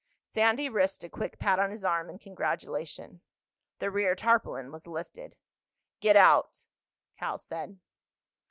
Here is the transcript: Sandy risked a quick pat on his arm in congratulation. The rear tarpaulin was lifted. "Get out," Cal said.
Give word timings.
Sandy 0.23 0.67
risked 0.67 1.03
a 1.03 1.09
quick 1.09 1.37
pat 1.37 1.59
on 1.59 1.69
his 1.69 1.85
arm 1.85 2.09
in 2.09 2.17
congratulation. 2.17 3.21
The 3.77 3.91
rear 3.91 4.15
tarpaulin 4.15 4.71
was 4.71 4.87
lifted. 4.87 5.37
"Get 5.99 6.15
out," 6.15 6.65
Cal 7.19 7.37
said. 7.37 7.77